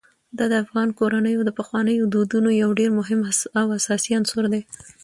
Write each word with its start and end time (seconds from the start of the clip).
دا 0.37 0.45
د 0.51 0.53
افغان 0.63 0.89
کورنیو 0.99 1.45
د 1.45 1.49
پخوانیو 1.59 2.09
دودونو 2.13 2.49
یو 2.61 2.69
ډېر 2.79 2.89
مهم 2.99 3.19
او 3.59 3.65
اساسي 3.79 4.11
عنصر 4.17 4.43
دی. 4.53 4.61